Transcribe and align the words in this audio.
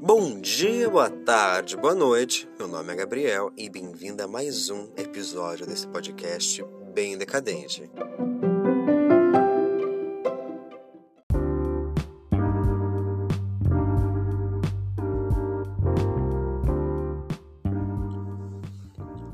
Bom 0.00 0.40
dia, 0.40 0.88
boa 0.88 1.10
tarde, 1.10 1.76
boa 1.76 1.92
noite. 1.92 2.48
Meu 2.56 2.68
nome 2.68 2.92
é 2.92 2.96
Gabriel 2.96 3.50
e 3.56 3.68
bem-vindo 3.68 4.22
a 4.22 4.28
mais 4.28 4.70
um 4.70 4.88
episódio 4.96 5.66
desse 5.66 5.88
podcast 5.88 6.64
bem 6.94 7.18
decadente. 7.18 7.90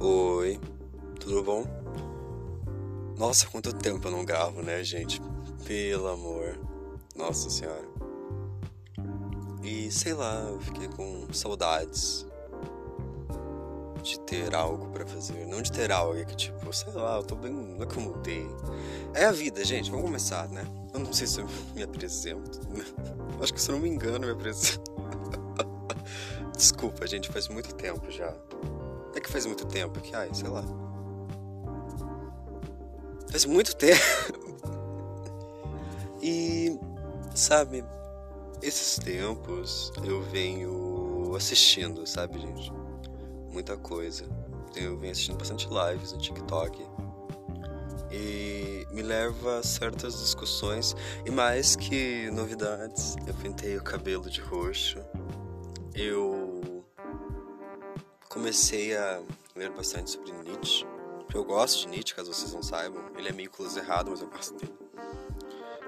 Oi, 0.01 0.59
tudo 1.21 1.43
bom? 1.43 1.67
Nossa, 3.19 3.47
quanto 3.49 3.75
tempo 3.75 4.09
eu 4.09 4.13
não 4.13 4.25
gravo, 4.25 4.63
né, 4.63 4.83
gente? 4.83 5.21
Pelo 5.65 6.09
amor. 6.09 6.59
Nossa 7.17 7.51
Senhora. 7.51 7.89
E 9.63 9.91
sei 9.91 10.15
lá, 10.15 10.47
eu 10.49 10.61
fiquei 10.61 10.89
com 10.89 11.27
saudades 11.33 12.27
de 14.03 14.19
ter 14.21 14.55
algo 14.55 14.89
para 14.89 15.07
fazer. 15.07 15.47
Não 15.47 15.61
de 15.61 15.71
ter 15.71 15.93
algo, 15.93 16.19
é 16.19 16.25
que 16.25 16.35
tipo, 16.35 16.73
sei 16.73 16.93
lá, 16.93 17.17
eu 17.17 17.23
tô 17.23 17.35
bem. 17.35 17.53
Não 17.53 17.83
é 17.83 17.87
que 17.87 17.97
eu 17.97 18.03
mudei. 18.03 18.47
É 19.15 19.27
a 19.27 19.33
vida, 19.33 19.65
gente, 19.65 19.91
vamos 19.91 20.07
começar, 20.07 20.49
né? 20.49 20.65
Eu 20.93 21.01
não 21.01 21.13
sei 21.13 21.27
se 21.27 21.41
eu 21.41 21.47
me 21.75 21.83
apresento. 21.83 22.61
Acho 23.41 23.53
que 23.53 23.61
se 23.61 23.71
eu 23.71 23.75
não 23.75 23.83
me 23.83 23.89
engano, 23.89 24.25
eu 24.25 24.35
me 24.35 24.41
apresento. 24.41 24.91
Desculpa, 26.57 27.07
gente, 27.07 27.29
faz 27.31 27.49
muito 27.49 27.75
tempo 27.75 28.11
já. 28.11 28.35
É 29.15 29.21
que 29.21 29.31
faz 29.31 29.47
muito 29.47 29.67
tempo 29.67 30.01
que, 30.01 30.15
ai, 30.15 30.31
sei 30.33 30.49
lá. 30.49 30.65
Faz 33.31 33.45
muito 33.45 33.75
tempo. 33.77 34.50
E, 36.23 36.79
sabe, 37.35 37.85
esses 38.63 38.99
tempos 38.99 39.93
eu 40.05 40.23
venho 40.23 41.35
assistindo, 41.35 42.07
sabe, 42.07 42.39
gente? 42.39 42.73
Muita 43.51 43.77
coisa. 43.77 44.25
Eu 44.77 44.99
venho 44.99 45.13
assistindo 45.13 45.39
bastante 45.39 45.69
lives 45.69 46.13
no 46.13 46.19
TikTok. 46.19 46.87
E 48.13 48.87
me 48.91 49.03
leva 49.03 49.59
a 49.59 49.63
certas 49.63 50.19
discussões. 50.21 50.95
E 51.25 51.31
mais 51.31 51.75
que 51.75 52.31
novidades, 52.31 53.17
eu 53.27 53.35
pintei 53.35 53.77
o 53.77 53.83
cabelo 53.83 54.29
de 54.29 54.41
roxo. 54.41 54.99
Eu 55.95 56.85
comecei 58.29 58.97
a 58.97 59.23
ler 59.57 59.71
bastante 59.71 60.11
sobre 60.11 60.33
Nietzsche. 60.33 60.85
Eu 61.33 61.45
gosto 61.45 61.83
de 61.83 61.89
Nietzsche, 61.89 62.15
caso 62.15 62.33
vocês 62.33 62.53
não 62.53 62.63
saibam. 62.63 63.03
Ele 63.17 63.29
é 63.29 63.33
meio 63.33 63.51
close 63.51 63.79
errado, 63.79 64.11
mas 64.11 64.21
eu 64.21 64.29
gosto 64.29 64.55
dele. 64.55 64.80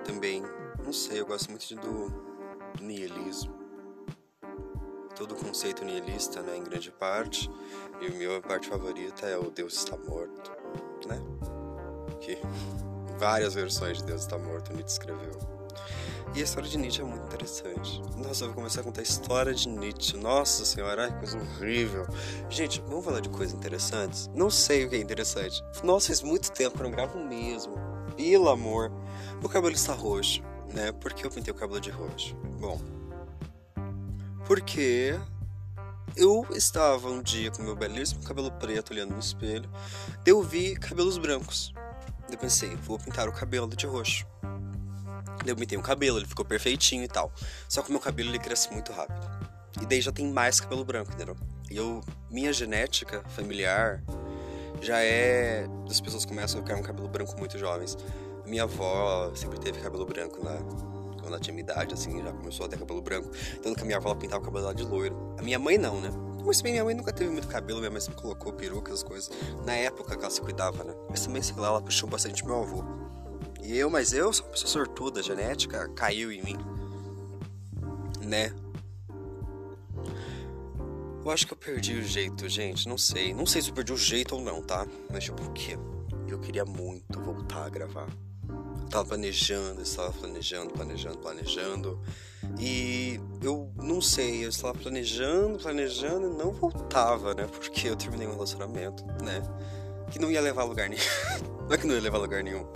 Também, 0.04 0.42
não 0.84 0.92
sei, 0.92 1.20
eu 1.20 1.26
gosto 1.26 1.50
muito 1.50 1.66
de, 1.66 1.76
do 1.76 2.12
nihilismo. 2.80 3.54
Todo 5.14 5.32
o 5.32 5.36
conceito 5.36 5.84
nihilista, 5.84 6.42
né, 6.42 6.56
em 6.56 6.64
grande 6.64 6.90
parte. 6.90 7.50
E 8.00 8.06
a 8.06 8.10
minha 8.10 8.40
parte 8.40 8.68
favorita 8.68 9.26
é 9.26 9.36
o 9.36 9.50
Deus 9.50 9.74
está 9.74 9.96
morto, 9.96 10.50
né? 11.06 11.20
Que 12.20 12.38
várias 13.18 13.54
versões 13.54 13.98
de 13.98 14.04
Deus 14.04 14.22
está 14.22 14.36
morto 14.38 14.72
Nietzsche 14.72 14.92
escreveu. 14.92 15.62
E 16.34 16.40
a 16.40 16.44
história 16.44 16.68
de 16.68 16.78
Nietzsche 16.78 17.02
é 17.02 17.04
muito 17.04 17.24
interessante. 17.24 18.00
Nossa, 18.16 18.44
eu 18.44 18.48
vou 18.48 18.56
começar 18.56 18.80
a 18.80 18.84
contar 18.84 19.00
a 19.00 19.04
história 19.04 19.52
de 19.52 19.68
Nietzsche. 19.68 20.16
Nossa 20.16 20.64
senhora, 20.64 21.12
que 21.12 21.18
coisa 21.18 21.38
horrível. 21.38 22.06
Gente, 22.48 22.80
vamos 22.86 23.04
falar 23.04 23.20
de 23.20 23.28
coisas 23.28 23.54
interessantes? 23.54 24.30
Não 24.34 24.48
sei 24.48 24.86
o 24.86 24.88
que 24.88 24.96
é 24.96 24.98
interessante. 24.98 25.62
Nossa, 25.84 26.06
faz 26.06 26.22
muito 26.22 26.50
tempo 26.50 26.74
que 26.74 26.80
eu 26.80 26.84
não 26.84 26.90
gravo 26.90 27.18
mesmo. 27.18 27.74
Pelo 28.16 28.48
amor. 28.48 28.92
O 29.42 29.48
cabelo 29.48 29.74
está 29.74 29.92
roxo, 29.92 30.42
né? 30.72 30.92
Por 30.92 31.12
que 31.12 31.26
eu 31.26 31.30
pintei 31.30 31.52
o 31.52 31.56
cabelo 31.56 31.80
de 31.80 31.90
roxo? 31.90 32.34
Bom, 32.60 32.80
porque 34.46 35.18
eu 36.16 36.46
estava 36.50 37.08
um 37.08 37.22
dia 37.22 37.50
com 37.50 37.62
meu 37.62 37.74
belíssimo 37.74 38.22
cabelo 38.22 38.50
preto 38.52 38.92
olhando 38.92 39.12
no 39.12 39.18
espelho. 39.18 39.68
Eu 40.26 40.42
vi 40.42 40.76
cabelos 40.76 41.16
brancos. 41.18 41.72
Eu 42.30 42.38
pensei, 42.38 42.74
vou 42.76 42.98
pintar 42.98 43.28
o 43.28 43.32
cabelo 43.32 43.68
de 43.68 43.86
roxo. 43.86 44.26
Eu 45.46 45.56
pintei 45.56 45.76
o 45.78 45.82
cabelo, 45.82 46.18
ele 46.18 46.26
ficou 46.26 46.44
perfeitinho 46.44 47.02
e 47.02 47.08
tal. 47.08 47.32
Só 47.68 47.82
que 47.82 47.88
o 47.88 47.92
meu 47.92 48.00
cabelo 48.00 48.30
ele 48.30 48.38
cresce 48.38 48.70
muito 48.72 48.92
rápido. 48.92 49.26
E 49.80 49.86
daí 49.86 50.00
já 50.00 50.12
tem 50.12 50.30
mais 50.30 50.60
cabelo 50.60 50.84
branco, 50.84 51.12
entendeu? 51.12 51.36
E 51.70 51.76
eu, 51.76 52.02
minha 52.30 52.52
genética 52.52 53.22
familiar 53.30 54.02
já 54.80 55.00
é 55.00 55.66
das 55.86 56.00
pessoas 56.00 56.24
começam 56.24 56.60
a 56.60 56.62
ficar 56.62 56.78
um 56.78 56.82
cabelo 56.82 57.08
branco 57.08 57.38
muito 57.38 57.58
jovens. 57.58 57.96
Minha 58.46 58.64
avó 58.64 59.32
sempre 59.34 59.58
teve 59.58 59.80
cabelo 59.80 60.04
branco 60.04 60.42
na 60.42 60.58
quando 61.22 61.34
ela 61.34 61.40
tinha 61.40 61.54
minha 61.54 61.62
idade, 61.62 61.94
assim, 61.94 62.20
já 62.20 62.32
começou 62.32 62.66
a 62.66 62.68
ter 62.68 62.78
cabelo 62.78 63.00
branco. 63.00 63.30
Tanto 63.62 63.76
que 63.76 63.82
a 63.82 63.84
minha 63.84 63.96
avó 63.96 64.14
pintava 64.14 64.42
o 64.42 64.44
cabelo 64.44 64.66
lá 64.66 64.72
de 64.72 64.82
loiro. 64.82 65.34
A 65.38 65.42
minha 65.42 65.58
mãe 65.58 65.78
não, 65.78 66.00
né? 66.00 66.10
Mas 66.44 66.58
também 66.58 66.72
minha 66.72 66.84
mãe 66.84 66.94
nunca 66.94 67.12
teve 67.12 67.30
muito 67.30 67.46
cabelo, 67.46 67.78
minha 67.78 67.90
mãe 67.90 68.00
sempre 68.00 68.20
colocou 68.20 68.52
peruca, 68.52 68.92
as 68.92 69.02
coisas. 69.02 69.30
Na 69.64 69.72
época 69.74 70.16
que 70.16 70.20
ela 70.20 70.30
se 70.30 70.40
cuidava, 70.40 70.82
né? 70.82 70.92
Mas 71.08 71.24
também, 71.24 71.40
sei 71.40 71.54
lá, 71.56 71.68
ela 71.68 71.80
puxou 71.80 72.08
bastante 72.08 72.44
meu 72.44 72.62
avô. 72.62 72.84
E 73.62 73.78
eu, 73.78 73.88
mas 73.88 74.12
eu 74.12 74.32
sou 74.32 74.44
uma 74.44 74.50
pessoa 74.50 74.68
sortuda, 74.68 75.22
genética 75.22 75.88
caiu 75.90 76.32
em 76.32 76.42
mim. 76.42 76.58
Né? 78.20 78.52
Eu 81.24 81.30
acho 81.30 81.46
que 81.46 81.52
eu 81.52 81.56
perdi 81.56 81.94
o 81.94 82.02
jeito, 82.02 82.48
gente. 82.48 82.88
Não 82.88 82.98
sei. 82.98 83.32
Não 83.32 83.46
sei 83.46 83.62
se 83.62 83.68
eu 83.68 83.74
perdi 83.74 83.92
o 83.92 83.96
jeito 83.96 84.34
ou 84.34 84.40
não, 84.40 84.60
tá? 84.60 84.86
Mas 85.10 85.24
tipo, 85.24 85.40
o 85.42 85.52
quê? 85.52 85.78
Eu 86.26 86.40
queria 86.40 86.64
muito 86.64 87.20
voltar 87.20 87.66
a 87.66 87.68
gravar. 87.68 88.08
Eu 88.48 88.88
tava 88.88 89.04
planejando, 89.04 89.82
estava 89.82 90.10
planejando, 90.12 90.72
planejando, 90.72 91.18
planejando. 91.18 92.00
E 92.58 93.20
eu 93.40 93.72
não 93.76 94.00
sei, 94.00 94.44
eu 94.44 94.48
estava 94.48 94.76
planejando, 94.76 95.58
planejando 95.58 96.26
e 96.26 96.36
não 96.36 96.50
voltava, 96.50 97.34
né? 97.34 97.46
Porque 97.46 97.88
eu 97.88 97.94
terminei 97.94 98.26
um 98.26 98.32
relacionamento, 98.32 99.04
né? 99.22 99.42
Que 100.10 100.18
não 100.18 100.30
ia 100.30 100.40
levar 100.40 100.62
a 100.62 100.64
lugar 100.64 100.88
nenhum. 100.88 101.02
não 101.68 101.72
é 101.72 101.78
que 101.78 101.86
não 101.86 101.94
ia 101.94 102.00
levar 102.00 102.18
a 102.18 102.22
lugar 102.22 102.42
nenhum. 102.42 102.66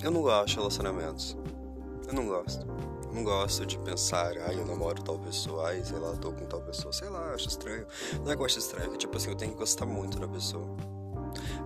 Eu 0.00 0.12
não 0.12 0.22
gosto 0.22 0.48
de 0.50 0.56
relacionamentos. 0.56 1.36
Eu 2.06 2.14
não 2.14 2.26
gosto. 2.26 2.64
Não 3.16 3.24
gosto 3.24 3.64
de 3.64 3.78
pensar, 3.78 4.36
ai, 4.46 4.58
eu 4.58 4.66
namoro 4.66 5.02
tal 5.02 5.18
pessoa, 5.18 5.68
ai, 5.68 5.82
sei 5.82 5.98
lá, 5.98 6.14
tô 6.16 6.32
com 6.32 6.44
tal 6.44 6.60
pessoa. 6.60 6.92
Sei 6.92 7.08
lá, 7.08 7.32
acho 7.32 7.48
estranho. 7.48 7.86
Não 8.22 8.30
é 8.30 8.36
que 8.36 8.42
eu 8.42 8.44
acho 8.44 8.58
estranho, 8.58 8.88
é 8.88 8.90
que 8.90 8.98
tipo 8.98 9.16
assim, 9.16 9.30
eu 9.30 9.34
tenho 9.34 9.52
que 9.52 9.58
gostar 9.58 9.86
muito 9.86 10.18
da 10.20 10.28
pessoa. 10.28 10.66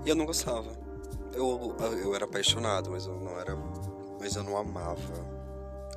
E 0.05 0.09
eu 0.09 0.15
não 0.15 0.27
gostava. 0.27 0.71
Eu, 1.33 1.75
eu 2.05 2.15
era 2.15 2.25
apaixonado, 2.25 2.93
mas 2.93 3.05
eu 3.05 3.19
não 3.19 3.37
era. 3.37 3.57
Mas 4.21 4.37
eu 4.37 4.45
não 4.45 4.57
amava. 4.57 5.01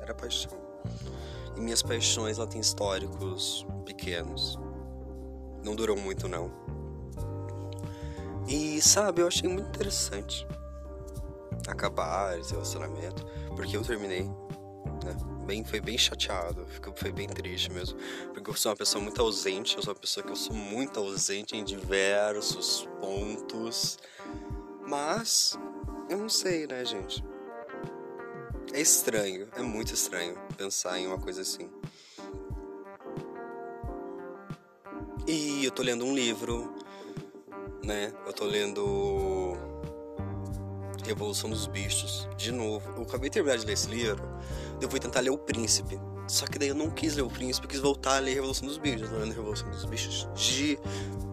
Era 0.00 0.12
paixão. 0.12 0.50
E 1.56 1.60
minhas 1.60 1.84
paixões, 1.84 2.36
ela 2.36 2.48
tem 2.48 2.60
históricos 2.60 3.64
pequenos. 3.84 4.58
Não 5.62 5.76
duram 5.76 5.94
muito, 5.94 6.26
não. 6.26 6.50
E 8.48 8.82
sabe, 8.82 9.22
eu 9.22 9.28
achei 9.28 9.48
muito 9.48 9.68
interessante 9.68 10.44
acabar 11.68 12.36
esse 12.40 12.50
relacionamento, 12.50 13.24
porque 13.54 13.76
eu 13.76 13.82
terminei, 13.82 14.24
né? 14.24 15.33
Bem, 15.46 15.62
foi 15.62 15.80
bem 15.80 15.98
chateado, 15.98 16.66
foi 16.96 17.12
bem 17.12 17.28
triste 17.28 17.70
mesmo, 17.70 17.98
porque 18.32 18.48
eu 18.48 18.54
sou 18.54 18.70
uma 18.70 18.76
pessoa 18.76 19.02
muito 19.02 19.20
ausente, 19.20 19.76
eu 19.76 19.82
sou 19.82 19.92
uma 19.92 20.00
pessoa 20.00 20.24
que 20.24 20.32
eu 20.32 20.36
sou 20.36 20.54
muito 20.54 20.98
ausente 20.98 21.54
em 21.54 21.62
diversos 21.62 22.88
pontos, 22.98 23.98
mas 24.88 25.58
eu 26.08 26.16
não 26.16 26.28
sei, 26.30 26.66
né, 26.66 26.82
gente? 26.84 27.22
É 28.72 28.80
estranho, 28.80 29.48
é 29.54 29.62
muito 29.62 29.92
estranho 29.92 30.34
pensar 30.56 30.98
em 30.98 31.06
uma 31.06 31.18
coisa 31.18 31.42
assim. 31.42 31.70
E 35.26 35.64
eu 35.64 35.70
tô 35.70 35.82
lendo 35.82 36.04
um 36.04 36.14
livro, 36.14 36.74
né? 37.82 38.12
Eu 38.26 38.32
tô 38.32 38.44
lendo 38.44 39.56
Revolução 41.04 41.50
dos 41.50 41.66
Bichos, 41.66 42.28
de 42.36 42.50
novo. 42.50 42.90
Eu 42.96 43.02
acabei 43.02 43.28
de 43.28 43.34
terminar 43.34 43.58
de 43.58 43.66
ler 43.66 43.72
esse 43.72 43.88
livro, 43.88 44.26
eu 44.80 44.88
fui 44.88 45.00
tentar 45.00 45.20
ler 45.20 45.30
O 45.30 45.38
Príncipe. 45.38 45.98
Só 46.26 46.46
que 46.46 46.58
daí 46.58 46.68
eu 46.68 46.74
não 46.74 46.90
quis 46.90 47.14
ler 47.16 47.22
O 47.22 47.30
Príncipe, 47.30 47.66
quis 47.66 47.80
voltar 47.80 48.16
a 48.16 48.18
ler 48.18 48.34
Revolução 48.34 48.66
dos 48.66 48.78
Bichos. 48.78 49.02
Eu 49.02 49.08
tô 49.10 49.16
lendo 49.16 49.34
Revolução 49.34 49.70
dos 49.70 49.84
Bichos 49.84 50.26
de 50.34 50.78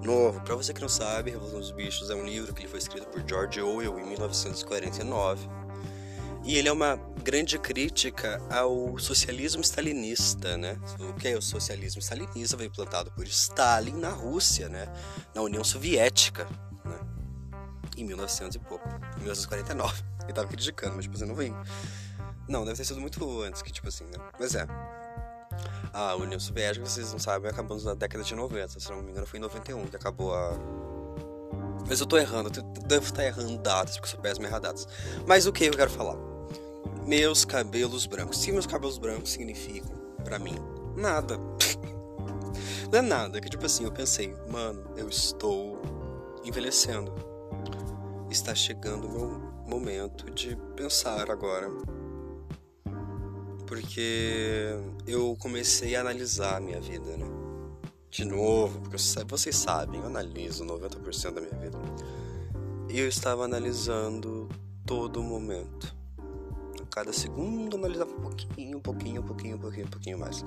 novo. 0.03 0.41
Pra 0.41 0.56
você 0.56 0.73
que 0.73 0.81
não 0.81 0.89
sabe, 0.89 1.31
Revolução 1.31 1.59
dos 1.59 1.71
Bichos 1.71 2.09
é 2.09 2.15
um 2.15 2.25
livro 2.25 2.53
que 2.53 2.68
foi 2.68 2.79
escrito 2.79 3.07
por 3.07 3.23
George 3.27 3.62
Orwell 3.62 4.00
em 4.00 4.06
1949. 4.06 5.47
E 6.44 6.57
ele 6.57 6.67
é 6.67 6.71
uma 6.71 6.95
grande 7.24 7.59
crítica 7.59 8.41
ao 8.50 8.97
socialismo 8.97 9.62
stalinista, 9.62 10.57
né? 10.57 10.75
O 11.00 11.13
que 11.13 11.27
é 11.27 11.38
o 11.38 11.41
socialismo 11.41 12.01
stalinista? 12.01 12.57
Foi 12.57 12.65
implantado 12.65 13.12
por 13.12 13.25
Stalin 13.27 13.94
na 13.94 14.09
Rússia, 14.09 14.67
né? 14.67 14.88
Na 15.35 15.44
União 15.44 15.63
Soviética? 15.63 16.47
Em 17.97 18.05
1900 18.05 18.55
e 18.55 18.59
pouco. 18.59 18.88
1949. 19.17 20.03
Ele 20.23 20.33
tava 20.33 20.47
criticando, 20.47 20.95
mas 20.95 21.05
tipo 21.05 21.15
assim, 21.15 21.25
não 21.25 21.35
vem. 21.35 21.55
Não, 22.47 22.65
deve 22.65 22.77
ter 22.77 22.85
sido 22.85 22.99
muito 22.99 23.41
antes 23.41 23.61
que, 23.61 23.71
tipo 23.71 23.88
assim, 23.88 24.05
né? 24.05 24.17
Mas 24.39 24.55
é. 24.55 24.67
A 25.93 26.15
União 26.15 26.39
Soviética, 26.39 26.85
vocês 26.85 27.11
não 27.11 27.19
sabem, 27.19 27.49
acabou 27.49 27.79
na 27.81 27.93
década 27.93 28.23
de 28.23 28.33
90. 28.33 28.79
Se 28.79 28.89
não 28.89 29.01
me 29.01 29.11
engano, 29.11 29.27
foi 29.27 29.39
em 29.39 29.41
91 29.41 29.88
que 29.88 29.95
acabou 29.95 30.33
a. 30.33 30.53
Mas 31.88 31.99
eu 31.99 32.05
tô 32.05 32.17
errando, 32.17 32.51
eu 32.57 32.63
devo 32.83 33.05
estar 33.05 33.25
errando 33.25 33.57
datas, 33.57 33.95
porque 33.95 34.07
eu 34.07 34.11
sou 34.11 34.19
péssimo 34.21 34.45
em 34.45 34.49
errar 34.49 34.59
datas. 34.59 34.88
Mas 35.27 35.45
o 35.45 35.51
que 35.51 35.65
eu 35.65 35.71
quero 35.71 35.89
falar? 35.89 36.31
meus 37.05 37.45
cabelos 37.45 38.05
brancos. 38.05 38.43
Que 38.43 38.51
meus 38.51 38.65
cabelos 38.65 38.97
brancos 38.97 39.31
significam 39.31 39.91
para 40.23 40.39
mim? 40.39 40.55
Nada. 40.95 41.38
Não 42.91 42.99
é 42.99 43.01
nada, 43.01 43.39
que 43.39 43.49
tipo 43.49 43.65
assim, 43.65 43.85
eu 43.85 43.91
pensei, 43.91 44.35
mano, 44.49 44.83
eu 44.97 45.07
estou 45.07 45.81
envelhecendo. 46.43 47.13
Está 48.31 48.56
chegando 48.56 49.07
o 49.07 49.12
meu 49.12 49.28
momento 49.68 50.31
de 50.31 50.56
pensar 50.78 51.30
agora. 51.30 51.69
Porque 53.68 54.69
eu 55.06 55.36
comecei 55.38 55.98
a 55.98 56.00
analisar 56.00 56.56
a 56.56 56.60
minha 56.62 56.80
vida, 56.80 57.18
né? 57.18 57.25
De 58.10 58.24
novo, 58.24 58.80
porque 58.80 58.95
vocês 59.28 59.57
sabem, 59.57 60.00
eu 60.00 60.06
analiso 60.07 60.63
90% 60.63 61.33
da 61.33 61.42
minha 61.42 61.57
vida. 61.60 61.78
E 62.89 63.01
eu 63.01 63.07
estava 63.10 63.44
analisando 63.44 64.48
todo 64.86 65.22
momento. 65.22 65.94
A 66.81 66.86
cada 66.86 67.12
segundo 67.12 67.75
analisava 67.75 68.12
um 68.12 68.22
pouquinho, 68.22 68.77
um 68.77 68.81
pouquinho, 68.81 69.22
um 69.22 69.25
pouquinho, 69.25 69.57
um 69.57 69.60
pouquinho, 69.60 69.86
um 69.88 69.89
pouquinho 69.89 70.18
mais. 70.18 70.45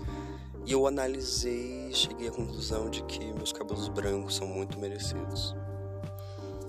E 0.64 0.72
eu 0.72 0.86
analisei 0.86 1.90
e 1.90 1.94
cheguei 1.94 2.28
à 2.28 2.32
conclusão 2.32 2.88
de 2.88 3.04
que 3.04 3.30
meus 3.34 3.52
cabelos 3.52 3.88
brancos 3.88 4.36
são 4.36 4.46
muito 4.46 4.78
merecidos. 4.78 5.54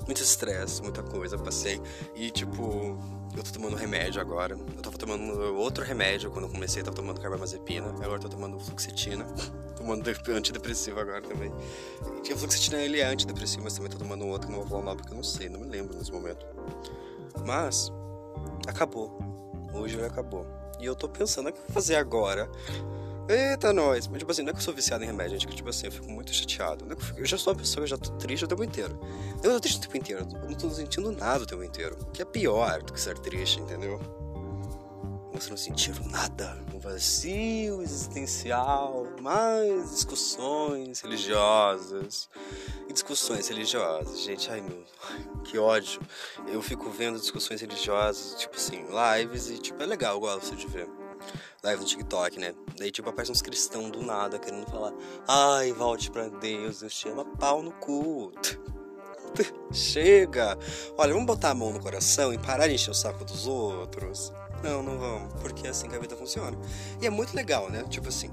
Muito 0.05 0.21
estresse, 0.21 0.81
muita 0.81 1.01
coisa, 1.01 1.37
passei. 1.37 1.81
E 2.15 2.29
tipo, 2.29 2.97
eu 3.35 3.43
tô 3.43 3.51
tomando 3.51 3.75
remédio 3.75 4.21
agora. 4.21 4.55
Eu 4.55 4.81
tava 4.81 4.97
tomando 4.97 5.55
outro 5.55 5.83
remédio 5.83 6.29
quando 6.31 6.45
eu 6.45 6.51
comecei, 6.51 6.83
tava 6.83 6.95
tomando 6.95 7.19
carbamazepina. 7.19 7.87
Agora 8.03 8.19
tô 8.19 8.29
tomando 8.29 8.59
fluoxetina. 8.59 9.25
tomando 9.75 10.07
antidepressivo 10.29 10.99
agora 10.99 11.21
também. 11.21 11.51
E 12.27 12.31
a 12.31 12.37
fluoxetina 12.37 12.77
ele 12.81 12.99
é 12.99 13.05
antidepressivo, 13.05 13.63
mas 13.63 13.73
também 13.73 13.89
tô 13.89 13.97
tomando 13.97 14.25
outro 14.27 14.47
que 14.47 14.53
não 14.53 14.61
vou 14.63 14.79
falar 14.79 14.93
o 14.93 14.95
porque 14.95 15.11
eu 15.11 15.15
não 15.15 15.23
sei, 15.23 15.49
não 15.49 15.59
me 15.59 15.67
lembro 15.67 15.97
nesse 15.97 16.11
momento. 16.11 16.45
Mas, 17.45 17.91
acabou. 18.67 19.19
Hoje 19.73 20.01
acabou. 20.03 20.47
E 20.79 20.85
eu 20.85 20.95
tô 20.95 21.09
pensando 21.09 21.49
o 21.49 21.51
que 21.51 21.57
eu 21.57 21.63
vou 21.63 21.73
fazer 21.73 21.95
agora 21.95 22.49
Eita, 23.27 23.73
nós. 23.73 24.07
Mas, 24.07 24.19
tipo 24.19 24.31
assim, 24.31 24.43
não 24.43 24.49
é 24.49 24.53
que 24.53 24.59
eu 24.59 24.63
sou 24.63 24.73
viciado 24.73 25.03
em 25.03 25.07
remédio, 25.07 25.31
gente, 25.31 25.47
que, 25.47 25.55
tipo 25.55 25.69
assim, 25.69 25.87
eu 25.87 25.91
fico 25.91 26.09
muito 26.09 26.31
chateado. 26.31 26.85
É 26.91 27.19
eu, 27.19 27.25
já 27.25 27.37
sou 27.37 27.53
uma 27.53 27.59
pessoa, 27.59 27.83
eu 27.83 27.87
já 27.87 27.97
tô 27.97 28.11
triste 28.11 28.45
o 28.45 28.47
tempo 28.47 28.63
inteiro. 28.63 28.99
Eu 29.43 29.51
tô 29.53 29.59
triste 29.59 29.79
o 29.79 29.81
tempo 29.81 29.97
inteiro, 29.97 30.27
eu 30.43 30.49
não 30.49 30.55
tô 30.55 30.69
sentindo 30.69 31.11
nada 31.11 31.43
o 31.43 31.47
tempo 31.47 31.63
inteiro. 31.63 31.97
Que 32.13 32.21
é 32.21 32.25
pior 32.25 32.83
do 32.83 32.93
que 32.93 33.01
ser 33.01 33.17
triste, 33.17 33.59
entendeu? 33.59 33.99
Você 35.33 35.49
não 35.49 35.57
sentir 35.57 35.93
nada, 36.09 36.57
um 36.73 36.79
vazio 36.79 37.81
existencial, 37.81 39.05
mais 39.21 39.91
discussões 39.91 41.01
religiosas. 41.01 42.29
E 42.87 42.93
discussões 42.93 43.47
religiosas, 43.49 44.21
gente, 44.21 44.49
ai 44.49 44.61
meu, 44.61 44.85
que 45.43 45.57
ódio. 45.57 45.99
Eu 46.47 46.61
fico 46.61 46.89
vendo 46.89 47.19
discussões 47.19 47.59
religiosas, 47.59 48.39
tipo 48.39 48.55
assim, 48.55 48.85
lives, 48.85 49.49
e 49.49 49.57
tipo, 49.57 49.81
é 49.81 49.85
legal, 49.85 50.13
eu 50.13 50.19
gosto 50.21 50.55
de 50.55 50.67
ver 50.67 50.87
live 51.63 51.81
no 51.81 51.87
TikTok, 51.87 52.39
né? 52.39 52.53
Daí, 52.77 52.91
tipo, 52.91 53.09
aparece 53.09 53.31
uns 53.31 53.41
cristãos 53.41 53.91
do 53.91 54.01
nada 54.01 54.39
querendo 54.39 54.69
falar: 54.69 54.93
Ai, 55.27 55.71
volte 55.73 56.11
pra 56.11 56.27
Deus, 56.27 56.79
Deus 56.79 56.93
te 56.93 57.09
ama, 57.09 57.25
pau 57.25 57.61
no 57.61 57.71
cu. 57.73 58.31
Chega! 59.71 60.57
Olha, 60.97 61.13
vamos 61.13 61.27
botar 61.27 61.51
a 61.51 61.55
mão 61.55 61.73
no 61.73 61.79
coração 61.79 62.33
e 62.33 62.37
parar 62.37 62.67
de 62.67 62.75
encher 62.75 62.91
o 62.91 62.93
saco 62.93 63.25
dos 63.25 63.47
outros? 63.47 64.31
Não, 64.63 64.81
não 64.81 64.97
vamos, 64.97 65.33
porque 65.41 65.67
é 65.67 65.69
assim 65.69 65.87
que 65.87 65.95
a 65.95 65.99
vida 65.99 66.15
funciona. 66.15 66.57
E 67.01 67.05
é 67.05 67.09
muito 67.09 67.35
legal, 67.35 67.69
né? 67.69 67.83
Tipo 67.89 68.09
assim, 68.09 68.31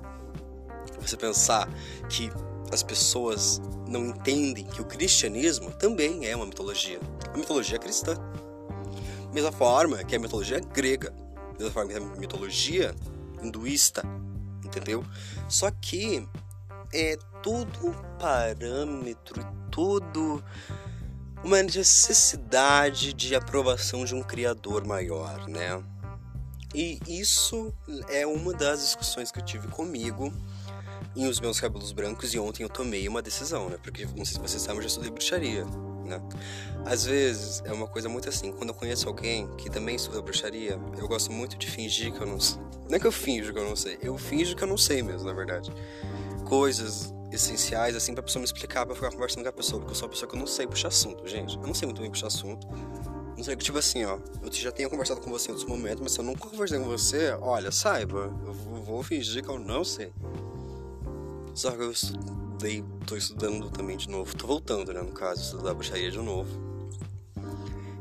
você 1.01 1.17
pensar 1.17 1.69
que 2.09 2.31
as 2.73 2.83
pessoas 2.83 3.61
não 3.87 4.07
entendem 4.07 4.65
que 4.65 4.81
o 4.81 4.85
cristianismo 4.85 5.71
também 5.73 6.27
é 6.27 6.35
uma 6.35 6.47
mitologia. 6.47 6.99
A 7.33 7.37
mitologia 7.37 7.77
é 7.77 7.79
cristã. 7.79 8.17
Mesma 9.33 9.53
forma 9.53 10.03
que 10.05 10.15
a 10.15 10.19
mitologia 10.19 10.61
grega. 10.61 11.13
Mesma 11.59 11.73
forma 11.73 11.93
a 11.97 12.19
mitologia 12.19 12.95
hinduísta, 13.43 14.03
entendeu? 14.65 15.05
Só 15.49 15.71
que 15.71 16.27
é 16.93 17.17
tudo 17.43 17.95
parâmetro, 18.19 19.45
tudo 19.71 20.43
uma 21.43 21.63
necessidade 21.63 23.13
de 23.13 23.35
aprovação 23.35 24.05
de 24.05 24.15
um 24.15 24.23
criador 24.23 24.87
maior, 24.87 25.49
né? 25.49 25.83
E 26.75 26.99
isso 27.07 27.73
é 28.09 28.27
uma 28.27 28.53
das 28.53 28.81
discussões 28.81 29.31
que 29.31 29.39
eu 29.39 29.45
tive 29.45 29.69
comigo 29.69 30.33
em 31.15 31.27
Os 31.27 31.41
Meus 31.41 31.61
Cabelos 31.61 31.93
Brancos 31.93 32.33
e 32.33 32.39
ontem 32.39 32.63
eu 32.63 32.69
tomei 32.69 33.07
uma 33.09 33.21
decisão, 33.21 33.69
né? 33.69 33.77
Porque 33.83 34.07
não 34.07 34.25
sei 34.25 34.35
se 34.35 34.41
vocês 34.41 34.63
sabem, 34.63 34.79
eu 34.79 34.83
já 34.83 34.89
estudei 34.89 35.11
bruxaria 35.11 35.67
né? 36.19 36.23
Às 36.85 37.05
vezes 37.05 37.63
é 37.65 37.73
uma 37.73 37.87
coisa 37.87 38.09
muito 38.09 38.29
assim, 38.29 38.53
quando 38.53 38.71
eu 38.71 38.75
conheço 38.75 39.09
alguém 39.09 39.49
que 39.57 39.71
também 39.71 39.97
estuda 39.97 40.21
bruxaria, 40.21 40.79
eu 40.99 41.09
gosto 41.09 41.33
muito 41.33 41.57
de 41.57 41.71
fingir 41.71 42.13
que 42.13 42.21
eu 42.21 42.27
não 42.27 42.41
sei. 42.41 42.61
Não 42.89 42.97
é 42.97 43.01
que 43.01 43.07
eu 43.07 43.13
finjo 43.13 43.53
que 43.53 43.59
eu 43.59 43.65
não 43.65 43.77
sei, 43.77 43.99
eu 44.03 44.19
finjo 44.19 44.55
que 44.57 44.63
eu 44.63 44.69
não 44.69 44.77
sei 44.77 45.03
mesmo, 45.03 45.27
na 45.27 45.33
verdade. 45.33 45.73
Coisas 46.45 47.13
essenciais, 47.31 47.97
assim, 47.97 48.13
pra 48.13 48.23
pessoa 48.23 48.41
me 48.41 48.45
explicar, 48.45 48.85
pra 48.85 48.95
ficar 48.95 49.11
conversando 49.11 49.43
com 49.43 49.49
a 49.49 49.53
pessoa, 49.53 49.81
porque 49.81 49.93
eu 49.93 49.97
sou 49.97 50.07
uma 50.07 50.13
pessoa 50.13 50.29
que 50.29 50.37
eu 50.37 50.41
não 50.41 50.47
sei 50.47 50.67
puxar 50.67 50.89
assunto, 50.89 51.27
gente. 51.27 51.57
Eu 51.57 51.67
não 51.67 51.75
sei 51.75 51.87
muito 51.87 52.03
bem 52.03 52.11
puxar 52.11 52.27
assunto. 52.27 52.67
Não 53.37 53.43
sei, 53.43 53.57
tipo 53.57 53.79
assim, 53.79 54.05
ó, 54.05 54.19
eu 54.43 54.53
já 54.53 54.71
tenho 54.71 54.91
conversado 54.91 55.21
com 55.21 55.31
você 55.31 55.49
em 55.49 55.53
outros 55.53 55.69
momentos, 55.69 56.01
mas 56.03 56.13
se 56.13 56.21
eu 56.21 56.25
nunca 56.25 56.47
conversei 56.47 56.79
com 56.79 56.85
você, 56.85 57.37
olha, 57.41 57.73
saiba, 57.73 58.31
eu 58.45 58.53
vou 58.53 59.03
fingir 59.03 59.43
que 59.43 59.49
eu 59.49 59.59
não 59.59 59.83
sei. 59.83 60.13
Só 61.55 61.71
que 61.71 61.83
eu 61.83 61.93
estudei, 62.63 62.85
tô 63.07 63.17
estudando 63.17 63.71
também 63.71 63.97
de 63.97 64.09
novo, 64.09 64.37
tô 64.37 64.47
voltando, 64.47 64.93
né, 64.93 65.03
no 65.03 65.13
caso, 65.13 65.43
estudar 65.43 65.75
bruxaria 65.75 66.11
de 66.11 66.19
novo. 66.19 66.49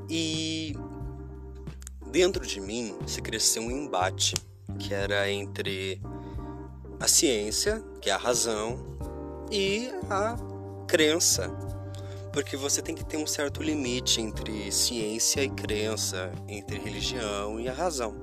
E 0.08 0.76
dentro 2.12 2.46
de 2.46 2.60
mim 2.62 2.96
se 3.08 3.22
cresceu 3.22 3.64
um 3.64 3.72
embate 3.72 4.36
que 4.78 4.94
era 4.94 5.30
entre 5.32 6.00
a 7.00 7.08
ciência, 7.08 7.84
que 8.00 8.10
é 8.10 8.14
a 8.14 8.18
razão, 8.18 8.98
e 9.50 9.92
a 10.10 10.36
crença. 10.88 11.50
Porque 12.32 12.56
você 12.56 12.82
tem 12.82 12.96
que 12.96 13.04
ter 13.04 13.18
um 13.18 13.28
certo 13.28 13.62
limite 13.62 14.22
entre 14.22 14.72
ciência 14.72 15.44
e 15.44 15.50
crença, 15.50 16.32
entre 16.48 16.78
religião 16.78 17.60
e 17.60 17.68
a 17.68 17.74
razão. 17.74 18.16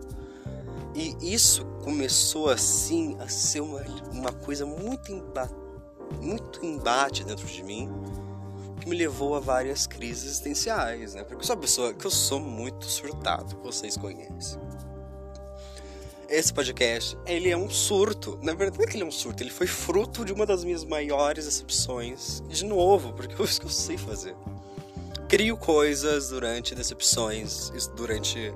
E 0.94 1.35
isso 1.35 1.64
começou 1.82 2.49
assim 2.49 3.17
a 3.20 3.29
ser 3.29 3.61
uma, 3.61 3.82
uma 4.12 4.32
coisa 4.32 4.64
muito, 4.64 5.12
emba, 5.12 5.67
muito 6.20 6.64
embate 6.64 7.25
dentro 7.25 7.46
de 7.46 7.62
mim 7.62 7.88
que 8.81 8.88
me 8.88 8.96
levou 8.96 9.34
a 9.34 9.40
várias 9.40 9.87
crises 9.87 10.25
existenciais, 10.25 11.14
né? 11.14 11.25
Porque 11.25 11.43
eu 11.43 11.46
sou 11.46 11.56
uma 11.56 11.62
pessoa 11.62 11.94
que 11.94 12.06
eu 12.06 12.10
sou 12.10 12.40
muito 12.40 12.87
surtado, 12.87 13.56
vocês 13.62 13.96
conhecem. 13.96 14.60
Esse 16.28 16.52
podcast, 16.52 17.16
ele 17.26 17.50
é 17.50 17.56
um 17.56 17.71
surto. 17.71 18.38
Na 18.42 18.52
verdade, 18.52 18.78
não 18.78 18.85
é 18.85 18.87
que 18.87 18.97
ele 18.97 19.02
é 19.02 19.06
um 19.06 19.11
surto, 19.11 19.42
ele 19.42 19.50
foi 19.50 19.66
fruto 19.66 20.25
de 20.25 20.32
uma 20.32 20.44
das 20.44 20.62
minhas 20.62 20.85
maiores 20.85 21.47
decepções. 21.47 22.42
De 22.49 22.66
novo, 22.66 23.14
porque 23.14 23.40
é 23.40 23.44
isso 23.44 23.61
que 23.61 23.66
eu 23.66 23.71
sei 23.71 23.97
fazer. 23.97 24.37
Crio 25.26 25.56
coisas 25.56 26.28
durante 26.28 26.75
decepções, 26.75 27.71
durante 27.97 28.52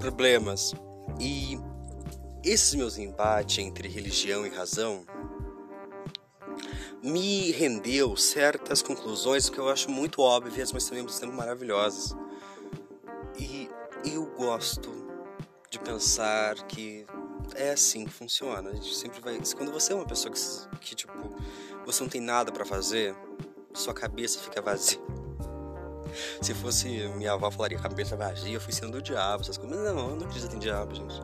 problemas. 0.00 0.74
E 1.20 1.58
esses 2.42 2.74
meus 2.74 2.98
embates 2.98 3.64
entre 3.64 3.88
religião 3.88 4.44
e 4.46 4.50
razão 4.50 5.04
me 7.02 7.50
rendeu 7.52 8.16
certas 8.16 8.82
conclusões 8.82 9.48
que 9.48 9.58
eu 9.58 9.68
acho 9.68 9.90
muito 9.90 10.20
óbvias, 10.20 10.72
mas 10.72 10.88
também 10.88 11.06
sendo 11.08 11.32
maravilhosas. 11.32 12.14
E 13.38 13.70
eu 14.04 14.26
gosto 14.36 14.90
de 15.70 15.78
pensar 15.78 16.56
que 16.66 17.06
é 17.54 17.70
assim 17.70 18.04
que 18.04 18.12
funciona. 18.12 18.70
A 18.70 18.74
gente 18.74 18.94
sempre 18.94 19.20
vai. 19.20 19.38
Quando 19.56 19.72
você 19.72 19.92
é 19.92 19.96
uma 19.96 20.06
pessoa 20.06 20.32
que, 20.32 20.78
que 20.80 20.94
tipo, 20.94 21.12
você 21.86 22.02
não 22.02 22.10
tem 22.10 22.20
nada 22.20 22.52
para 22.52 22.64
fazer, 22.64 23.14
sua 23.72 23.94
cabeça 23.94 24.38
fica 24.40 24.60
vazia. 24.60 24.98
Se 26.42 26.52
fosse 26.54 26.88
minha 27.16 27.32
avó 27.32 27.50
falaria 27.50 27.78
cabeça 27.78 28.16
vazia, 28.16 28.54
eu 28.54 28.60
fui 28.60 28.72
sendo 28.72 28.92
do 28.92 29.02
diabo, 29.02 29.42
essas 29.42 29.56
coisas. 29.56 29.76
Mas 29.76 29.94
não, 29.94 30.10
eu 30.10 30.16
não 30.16 30.26
acredito 30.26 30.54
em 30.54 30.58
diabo, 30.58 30.94
gente. 30.94 31.20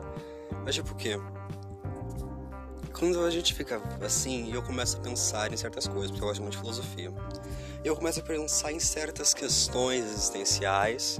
Mas 0.63 0.75
tipo 0.75 0.93
o 0.93 0.95
quê? 0.95 1.19
Quando 2.97 3.23
a 3.23 3.29
gente 3.29 3.53
fica 3.53 3.79
assim, 4.01 4.51
eu 4.51 4.63
começo 4.63 4.97
a 4.97 4.99
pensar 4.99 5.53
em 5.53 5.57
certas 5.57 5.87
coisas, 5.87 6.09
porque 6.09 6.23
eu 6.23 6.27
gosto 6.27 6.41
muito 6.41 6.53
de 6.53 6.57
filosofia. 6.57 7.13
Eu 7.83 7.95
começo 7.95 8.19
a 8.19 8.23
pensar 8.23 8.71
em 8.71 8.79
certas 8.79 9.35
questões 9.35 10.03
existenciais 10.03 11.19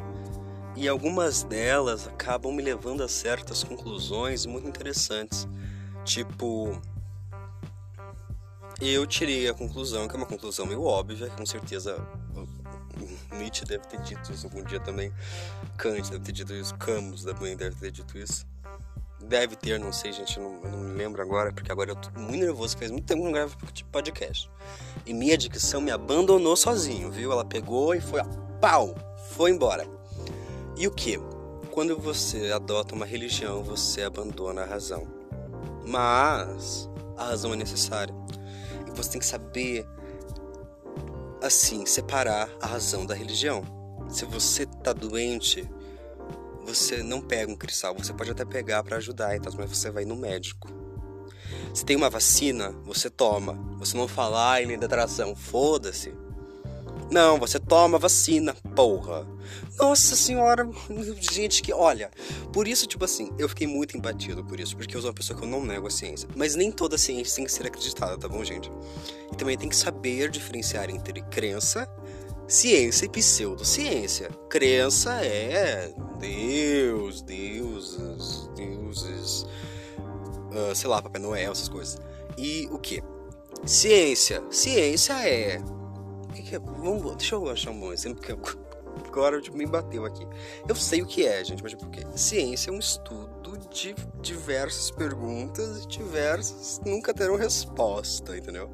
e 0.75 0.87
algumas 0.87 1.43
delas 1.43 2.07
acabam 2.07 2.51
me 2.51 2.63
levando 2.63 3.03
a 3.03 3.07
certas 3.07 3.63
conclusões 3.63 4.47
muito 4.47 4.67
interessantes. 4.67 5.47
Tipo, 6.03 6.81
eu 8.81 9.05
tirei 9.05 9.47
a 9.47 9.53
conclusão, 9.53 10.07
que 10.07 10.15
é 10.15 10.17
uma 10.17 10.25
conclusão 10.25 10.65
meio 10.65 10.81
óbvia, 10.81 11.29
com 11.29 11.45
certeza 11.45 11.95
Nietzsche 13.33 13.65
deve 13.65 13.85
ter 13.85 14.01
dito 14.01 14.31
isso 14.31 14.47
algum 14.47 14.63
dia 14.63 14.79
também, 14.79 15.13
Kant 15.77 16.09
deve 16.09 16.23
ter 16.23 16.31
dito 16.31 16.53
isso, 16.55 16.73
Camus 16.75 17.23
também 17.23 17.55
deve 17.55 17.75
ter 17.75 17.91
dito 17.91 18.17
isso. 18.17 18.47
Deve 19.19 19.55
ter, 19.55 19.79
não 19.79 19.91
sei, 19.91 20.13
gente, 20.13 20.39
não, 20.39 20.61
eu 20.63 20.71
não 20.71 20.79
me 20.79 20.93
lembro 20.95 21.21
agora, 21.21 21.51
porque 21.51 21.71
agora 21.71 21.91
eu 21.91 21.95
tô 21.95 22.09
muito 22.19 22.45
nervoso, 22.45 22.77
faz 22.77 22.91
muito 22.91 23.05
tempo 23.05 23.21
que 23.21 23.25
não 23.25 23.33
gravo 23.33 23.57
podcast. 23.91 24.49
E 25.05 25.13
minha 25.13 25.37
dicção 25.37 25.81
me 25.81 25.91
abandonou 25.91 26.55
sozinho, 26.55 27.11
viu? 27.11 27.31
Ela 27.31 27.43
pegou 27.43 27.93
e 27.95 27.99
foi, 27.99 28.21
ó, 28.21 28.25
pau, 28.61 28.95
foi 29.31 29.51
embora. 29.51 29.85
E 30.77 30.87
o 30.87 30.91
que? 30.91 31.19
quando 31.77 31.95
você 31.95 32.51
adota 32.51 32.95
uma 32.95 33.05
religião, 33.05 33.61
você 33.61 34.01
abandona 34.01 34.63
a 34.63 34.65
razão. 34.65 35.07
Mas 35.85 36.89
a 37.15 37.25
razão 37.25 37.53
é 37.53 37.55
necessária. 37.55 38.15
E 38.87 38.89
você 38.97 39.11
tem 39.11 39.19
que 39.19 39.27
saber, 39.27 39.85
assim, 41.39 41.85
separar 41.85 42.49
a 42.59 42.65
razão 42.65 43.05
da 43.05 43.13
religião. 43.13 43.63
Se 44.09 44.25
você 44.25 44.65
tá 44.65 44.91
doente, 44.91 45.69
você 46.67 47.01
não 47.01 47.21
pega 47.21 47.49
um 47.49 47.55
cristal, 47.55 47.95
você 47.95 48.13
pode 48.13 48.29
até 48.29 48.43
pegar 48.43 48.83
para 48.83 48.97
ajudar, 48.97 49.37
então, 49.37 49.53
mas 49.57 49.69
você 49.69 49.89
vai 49.89 50.03
no 50.03 50.17
médico. 50.17 50.67
Se 51.73 51.85
tem 51.85 51.95
uma 51.95 52.09
vacina, 52.09 52.71
você 52.83 53.09
toma. 53.09 53.53
Você 53.77 53.95
não 53.95 54.07
fala, 54.07 54.51
ai, 54.51 54.77
da 54.77 54.85
atração, 54.85 55.33
foda-se. 55.33 56.13
Não, 57.09 57.39
você 57.39 57.57
toma 57.57 57.97
vacina, 57.97 58.53
porra. 58.75 59.25
Nossa 59.77 60.13
senhora, 60.15 60.69
gente 61.21 61.61
que. 61.61 61.71
Olha, 61.71 62.11
por 62.51 62.67
isso, 62.67 62.85
tipo 62.85 63.05
assim, 63.05 63.31
eu 63.37 63.47
fiquei 63.47 63.65
muito 63.65 63.95
empatido 63.95 64.43
por 64.43 64.59
isso, 64.59 64.75
porque 64.75 64.97
eu 64.97 64.99
sou 64.99 65.09
uma 65.09 65.15
pessoa 65.15 65.39
que 65.39 65.45
eu 65.45 65.49
não 65.49 65.63
nego 65.63 65.87
a 65.87 65.89
ciência. 65.89 66.27
Mas 66.35 66.55
nem 66.55 66.69
toda 66.69 66.97
ciência 66.97 67.35
tem 67.37 67.45
que 67.45 67.51
ser 67.51 67.65
acreditada, 67.65 68.17
tá 68.17 68.27
bom, 68.27 68.43
gente? 68.43 68.69
E 69.31 69.35
também 69.37 69.57
tem 69.57 69.69
que 69.69 69.75
saber 69.75 70.29
diferenciar 70.29 70.89
entre 70.89 71.21
crença, 71.21 71.87
ciência 72.47 73.05
e 73.05 73.09
pseudociência. 73.09 74.29
Crença 74.49 75.23
é 75.25 75.93
Deus, 76.19 77.21
deuses, 77.21 78.49
deuses, 78.55 79.45
uh, 80.51 80.75
sei 80.75 80.89
lá, 80.89 81.01
Papai 81.01 81.21
Noel, 81.21 81.51
essas 81.51 81.69
coisas. 81.69 81.99
E 82.37 82.67
o 82.71 82.79
que? 82.79 83.03
Ciência. 83.65 84.43
Ciência 84.49 85.13
é 85.27 85.61
que 86.47 86.55
é? 86.55 86.59
Vamos, 86.59 87.15
deixa 87.17 87.35
eu 87.35 87.49
achar 87.49 87.71
um 87.71 87.79
bom 87.79 87.93
exemplo, 87.93 88.21
que 88.21 88.31
agora 89.07 89.41
tipo, 89.41 89.57
me 89.57 89.65
bateu 89.65 90.05
aqui. 90.05 90.25
Eu 90.67 90.75
sei 90.75 91.01
o 91.01 91.05
que 91.05 91.25
é, 91.25 91.43
gente, 91.43 91.61
mas 91.61 91.73
por 91.73 91.89
quê? 91.89 92.05
Ciência 92.15 92.69
é 92.69 92.73
um 92.73 92.79
estudo 92.79 93.57
de 93.69 93.93
diversas 94.21 94.89
perguntas 94.91 95.83
e 95.83 95.87
diversas 95.87 96.81
nunca 96.85 97.13
terão 97.13 97.35
resposta, 97.35 98.37
entendeu? 98.37 98.69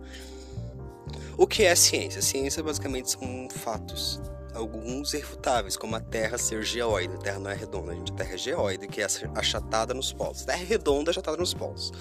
O 1.37 1.47
que 1.47 1.63
é 1.63 1.75
ciência? 1.75 2.21
Ciência 2.21 2.61
basicamente 2.61 3.11
são 3.11 3.47
fatos, 3.49 4.21
alguns 4.53 5.13
irrefutáveis, 5.13 5.75
como 5.75 5.95
a 5.95 5.99
Terra 5.99 6.37
ser 6.37 6.63
geóide. 6.63 7.15
A 7.15 7.17
Terra 7.17 7.39
não 7.39 7.49
é 7.49 7.55
redonda, 7.55 7.93
gente. 7.93 8.11
A 8.11 8.15
Terra 8.15 8.33
é 8.33 8.37
geóide, 8.37 8.87
que 8.87 9.01
é 9.01 9.07
achatada 9.35 9.93
nos 9.93 10.13
polos. 10.13 10.43
A 10.43 10.45
Terra 10.45 10.61
é 10.61 10.65
redonda, 10.65 11.11
achatada 11.11 11.37
nos 11.37 11.53
polos. 11.53 11.91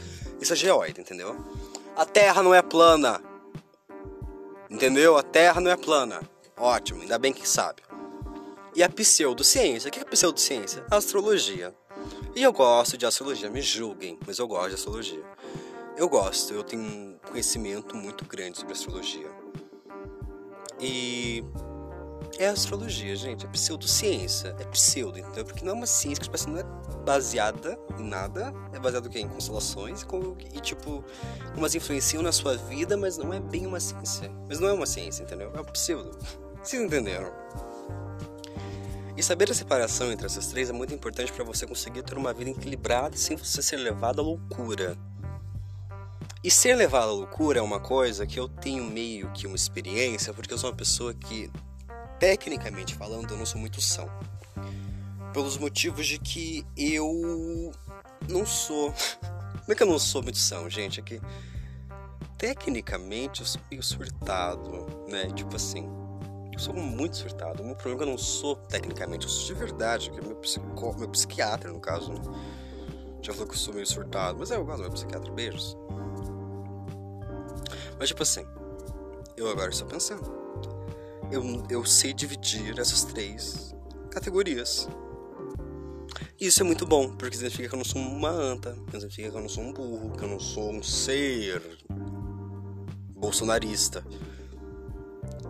Isso 0.40 0.52
é 0.52 0.56
geóide, 0.56 1.00
entendeu? 1.00 1.36
A 1.96 2.04
Terra 2.04 2.42
não 2.42 2.54
é 2.54 2.60
plana. 2.60 3.20
Entendeu? 4.68 5.16
A 5.16 5.22
Terra 5.22 5.60
não 5.60 5.70
é 5.70 5.76
plana. 5.76 6.20
Ótimo, 6.56 7.02
ainda 7.02 7.18
bem 7.18 7.32
que 7.32 7.48
sabe. 7.48 7.82
E 8.74 8.82
a 8.82 8.88
pseudociência? 8.88 9.88
O 9.88 9.90
que 9.90 10.00
é 10.00 10.04
pseudociência? 10.04 10.84
A 10.90 10.96
astrologia. 10.96 11.74
E 12.34 12.42
eu 12.42 12.52
gosto 12.52 12.96
de 12.96 13.04
astrologia, 13.04 13.50
me 13.50 13.60
julguem, 13.60 14.18
mas 14.26 14.38
eu 14.38 14.48
gosto 14.48 14.68
de 14.70 14.74
astrologia. 14.74 15.22
Eu 15.96 16.08
gosto, 16.08 16.54
eu 16.54 16.64
tenho 16.64 16.82
um 16.82 17.18
conhecimento 17.28 17.94
muito 17.94 18.24
grande 18.24 18.58
sobre 18.58 18.72
astrologia. 18.72 19.30
E 20.80 21.44
é 22.38 22.48
astrologia, 22.48 23.14
gente, 23.14 23.44
é 23.44 23.48
pseudociência, 23.48 24.56
é 24.58 24.64
pseudo, 24.64 25.18
entendeu? 25.18 25.44
Porque 25.44 25.62
não 25.62 25.72
é 25.72 25.74
uma 25.74 25.86
ciência 25.86 26.16
que 26.16 26.24
tipo 26.24 26.34
assim, 26.34 26.50
não 26.50 26.58
é 26.58 26.64
baseada 27.04 27.78
em 27.98 28.04
nada, 28.04 28.54
é 28.72 28.80
baseada 28.80 29.08
em 29.18 29.28
constelações 29.28 30.04
e, 30.54 30.60
tipo, 30.60 31.04
umas 31.54 31.74
influenciam 31.74 32.22
na 32.22 32.32
sua 32.32 32.56
vida, 32.56 32.96
mas 32.96 33.18
não 33.18 33.32
é 33.32 33.38
bem 33.38 33.66
uma 33.66 33.78
ciência. 33.78 34.30
Mas 34.48 34.58
não 34.58 34.68
é 34.68 34.72
uma 34.72 34.86
ciência, 34.86 35.22
entendeu? 35.22 35.52
É 35.54 35.60
um 35.60 35.64
pseudo. 35.64 36.18
Vocês 36.62 36.82
entenderam? 36.82 37.30
E 39.14 39.22
saber 39.22 39.50
a 39.50 39.54
separação 39.54 40.10
entre 40.10 40.24
essas 40.24 40.46
três 40.46 40.70
é 40.70 40.72
muito 40.72 40.94
importante 40.94 41.30
para 41.30 41.44
você 41.44 41.66
conseguir 41.66 42.02
ter 42.02 42.16
uma 42.16 42.32
vida 42.32 42.50
equilibrada 42.50 43.14
sem 43.14 43.36
você 43.36 43.60
ser 43.60 43.76
levado 43.76 44.20
à 44.20 44.24
loucura. 44.24 44.96
E 46.44 46.50
ser 46.50 46.74
levado 46.74 47.08
à 47.08 47.12
loucura 47.12 47.60
é 47.60 47.62
uma 47.62 47.78
coisa 47.78 48.26
que 48.26 48.38
eu 48.38 48.48
tenho 48.48 48.82
meio 48.84 49.30
que 49.30 49.46
uma 49.46 49.54
experiência, 49.54 50.34
porque 50.34 50.52
eu 50.52 50.58
sou 50.58 50.70
uma 50.70 50.76
pessoa 50.76 51.14
que 51.14 51.48
tecnicamente 52.18 52.96
falando, 52.96 53.30
eu 53.30 53.36
não 53.36 53.46
sou 53.46 53.60
muito 53.60 53.80
são. 53.80 54.10
Pelos 55.32 55.56
motivos 55.56 56.04
de 56.04 56.18
que 56.18 56.66
eu 56.76 57.72
não 58.28 58.44
sou. 58.44 58.92
Como 59.62 59.72
é 59.72 59.74
que 59.76 59.82
eu 59.84 59.86
não 59.86 60.00
sou 60.00 60.20
muito 60.20 60.38
são, 60.38 60.68
gente? 60.68 60.98
É 60.98 61.02
que 61.04 61.20
tecnicamente 62.36 63.40
eu 63.40 63.46
sou 63.46 63.60
meio 63.70 63.82
surtado, 63.82 64.86
né? 65.08 65.26
Tipo 65.36 65.54
assim, 65.54 65.88
eu 66.52 66.58
sou 66.58 66.74
muito 66.74 67.16
surtado. 67.16 67.62
O 67.62 67.66
meu 67.66 67.76
problema 67.76 68.02
é 68.02 68.04
que 68.04 68.08
eu 68.08 68.12
não 68.12 68.18
sou 68.18 68.56
tecnicamente, 68.56 69.26
eu 69.26 69.30
sou 69.30 69.46
de 69.46 69.54
verdade, 69.54 70.10
que 70.10 70.18
é 70.18 70.22
meu, 70.22 70.34
psico... 70.34 70.98
meu 70.98 71.08
psiquiatra, 71.08 71.72
no 71.72 71.78
caso, 71.78 72.12
né? 72.12 72.20
Já 73.22 73.32
falou 73.32 73.46
que 73.46 73.54
eu 73.54 73.58
sou 73.58 73.72
meio 73.72 73.86
surtado, 73.86 74.40
mas 74.40 74.50
é, 74.50 74.56
eu 74.56 74.64
gosto 74.64 74.78
do 74.78 74.82
meu 74.82 74.92
psiquiatra, 74.92 75.30
beijos. 75.30 75.76
Mas 78.02 78.08
tipo 78.08 78.24
assim, 78.24 78.44
eu 79.36 79.48
agora 79.48 79.70
estou 79.70 79.86
pensando 79.86 80.42
eu, 81.30 81.64
eu 81.70 81.84
sei 81.84 82.12
dividir 82.12 82.76
essas 82.80 83.04
três 83.04 83.72
categorias. 84.10 84.88
Isso 86.40 86.64
é 86.64 86.66
muito 86.66 86.84
bom, 86.84 87.14
porque 87.14 87.36
significa 87.36 87.68
que 87.68 87.74
eu 87.76 87.78
não 87.78 87.84
sou 87.84 88.02
uma 88.02 88.28
anta, 88.28 88.76
significa 88.90 89.30
que 89.30 89.36
eu 89.36 89.40
não 89.40 89.48
sou 89.48 89.62
um 89.62 89.72
burro, 89.72 90.10
que 90.16 90.24
eu 90.24 90.28
não 90.28 90.40
sou 90.40 90.72
um 90.72 90.82
ser 90.82 91.62
bolsonarista. 93.10 94.04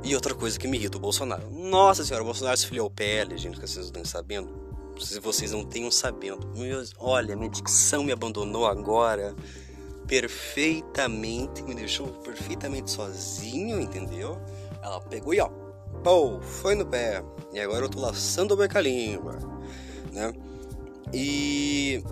E 0.05 0.15
outra 0.15 0.35
coisa 0.35 0.59
que 0.59 0.69
me 0.69 0.77
irrita, 0.77 0.99
o 0.99 1.01
Bolsonaro. 1.01 1.51
Nossa 1.51 2.05
senhora, 2.05 2.23
o 2.23 2.27
Bolsonaro 2.27 2.59
se 2.59 2.67
filiou 2.67 2.91
PL, 2.91 3.39
gente, 3.39 3.59
que 3.59 3.67
vocês 3.67 3.87
não 3.91 4.03
estão 4.03 4.05
sabendo. 4.05 4.53
Se 5.01 5.19
vocês 5.21 5.53
não 5.53 5.65
tenham 5.65 5.91
sabendo. 5.91 6.53
olha, 6.99 7.35
minha 7.35 7.49
dicção 7.49 8.05
me 8.05 8.13
abandonou 8.13 8.67
agora 8.67 9.35
perfeitamente, 10.13 11.63
me 11.63 11.75
deixou 11.75 12.07
perfeitamente 12.07 12.91
sozinho, 12.91 13.81
entendeu? 13.81 14.39
Ela 14.83 15.01
pegou 15.01 15.33
e 15.33 15.41
ó, 15.41 15.49
Pô, 16.05 16.39
foi 16.39 16.75
no 16.75 16.85
pé. 16.85 17.25
E 17.51 17.59
agora 17.59 17.87
eu 17.87 17.89
tô 17.89 17.99
laçando 17.99 18.53
o 18.53 18.57
becalimba, 18.57 19.39
né? 20.13 20.35
E 21.15 22.05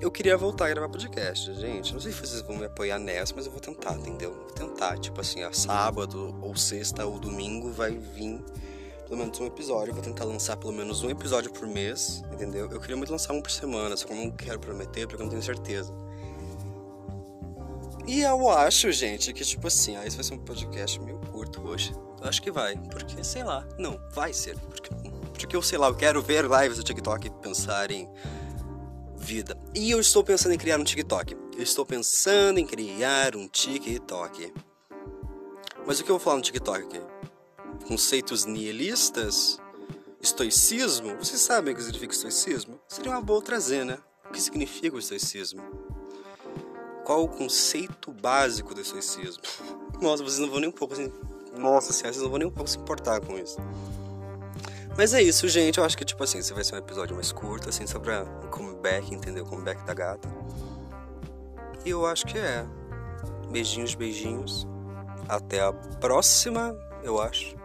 eu 0.00 0.10
queria 0.10 0.36
voltar 0.36 0.66
a 0.66 0.70
gravar 0.70 0.88
podcast, 0.88 1.54
gente. 1.54 1.92
Não 1.94 2.00
sei 2.00 2.10
se 2.10 2.18
vocês 2.18 2.42
vão 2.42 2.56
me 2.56 2.64
apoiar 2.64 2.98
nessa, 2.98 3.32
mas 3.36 3.46
eu 3.46 3.52
vou 3.52 3.60
tentar, 3.60 3.94
entendeu? 3.94 4.32
Vou 4.32 4.46
tentar, 4.46 4.98
tipo 4.98 5.20
assim, 5.20 5.44
a 5.44 5.52
sábado 5.52 6.36
ou 6.42 6.56
sexta 6.56 7.06
ou 7.06 7.20
domingo 7.20 7.70
vai 7.70 7.92
vir 7.92 8.42
pelo 9.04 9.18
menos 9.18 9.38
um 9.38 9.46
episódio. 9.46 9.94
Vou 9.94 10.02
tentar 10.02 10.24
lançar 10.24 10.56
pelo 10.56 10.72
menos 10.72 11.04
um 11.04 11.10
episódio 11.10 11.52
por 11.52 11.68
mês, 11.68 12.24
entendeu? 12.32 12.68
Eu 12.68 12.80
queria 12.80 12.96
muito 12.96 13.12
lançar 13.12 13.34
um 13.34 13.40
por 13.40 13.52
semana, 13.52 13.96
só 13.96 14.06
que 14.06 14.12
eu 14.12 14.16
não 14.16 14.32
quero 14.32 14.58
prometer 14.58 15.06
porque 15.06 15.22
eu 15.22 15.26
não 15.26 15.30
tenho 15.30 15.42
certeza. 15.42 15.94
E 18.06 18.22
eu 18.22 18.48
acho, 18.48 18.90
gente, 18.92 19.32
que 19.32 19.44
tipo 19.44 19.66
assim, 19.66 19.96
ah, 19.96 20.06
esse 20.06 20.16
vai 20.16 20.24
ser 20.24 20.34
um 20.34 20.38
podcast 20.38 21.00
meio 21.00 21.18
curto 21.18 21.60
hoje. 21.66 21.92
Eu 22.20 22.28
acho 22.28 22.42
que 22.42 22.50
vai, 22.50 22.76
porque 22.76 23.22
sei 23.22 23.42
lá, 23.42 23.66
não, 23.78 24.00
vai 24.12 24.32
ser, 24.32 24.58
porque, 24.58 24.90
porque 25.32 25.56
eu 25.56 25.62
sei 25.62 25.78
lá, 25.78 25.88
eu 25.88 25.94
quero 25.94 26.20
ver 26.20 26.44
lives 26.44 26.76
do 26.76 26.84
TikTok 26.84 27.30
pensar 27.42 27.90
em 27.90 28.08
vida. 29.16 29.56
E 29.74 29.90
eu 29.90 30.00
estou 30.00 30.24
pensando 30.24 30.52
em 30.52 30.58
criar 30.58 30.78
um 30.78 30.84
TikTok. 30.84 31.36
Eu 31.56 31.62
estou 31.62 31.84
pensando 31.84 32.58
em 32.58 32.66
criar 32.66 33.36
um 33.36 33.46
TikTok. 33.46 34.52
Mas 35.86 36.00
o 36.00 36.04
que 36.04 36.10
eu 36.10 36.14
vou 36.16 36.20
falar 36.20 36.36
no 36.36 36.42
TikTok 36.42 36.84
aqui? 36.84 37.00
Conceitos 37.86 38.44
nihilistas? 38.44 39.58
Estoicismo? 40.22 41.16
Vocês 41.16 41.40
sabem 41.40 41.72
o 41.72 41.76
que 41.76 41.82
significa 41.82 42.12
estoicismo? 42.12 42.80
Seria 42.88 43.12
uma 43.12 43.20
boa 43.20 43.42
trazer, 43.42 43.84
né? 43.84 43.98
O 44.28 44.32
que 44.32 44.40
significa 44.40 44.96
o 44.96 44.98
estoicismo? 44.98 45.62
Qual 47.10 47.24
o 47.24 47.28
conceito 47.28 48.12
básico 48.12 48.72
do 48.72 48.80
estoicismo? 48.80 49.42
Nossa, 50.00 50.22
vocês 50.22 50.38
não 50.38 50.48
vão 50.48 50.60
nem 50.60 50.68
um 50.68 50.72
pouco 50.72 50.94
assim 50.94 51.12
nossa 51.58 51.92
senhora, 51.92 52.12
vocês 52.12 52.22
não 52.22 52.30
vão 52.30 52.38
nem 52.38 52.46
um 52.46 52.52
pouco 52.52 52.70
se 52.70 52.78
importar 52.78 53.20
com 53.20 53.36
isso. 53.36 53.58
Mas 54.96 55.12
é 55.12 55.20
isso, 55.20 55.48
gente. 55.48 55.78
Eu 55.78 55.84
acho 55.84 55.98
que, 55.98 56.04
tipo 56.04 56.22
assim, 56.22 56.38
esse 56.38 56.54
vai 56.54 56.62
ser 56.62 56.76
um 56.76 56.78
episódio 56.78 57.16
mais 57.16 57.32
curto, 57.32 57.68
assim, 57.68 57.84
só 57.84 57.98
pra 57.98 58.22
um 58.22 58.46
comeback, 58.46 59.12
entendeu? 59.12 59.44
Comeback 59.44 59.84
da 59.84 59.92
gata. 59.92 60.28
E 61.84 61.90
eu 61.90 62.06
acho 62.06 62.24
que 62.26 62.38
é. 62.38 62.64
Beijinhos, 63.50 63.96
beijinhos. 63.96 64.64
Até 65.28 65.60
a 65.60 65.72
próxima, 65.72 66.78
eu 67.02 67.20
acho. 67.20 67.56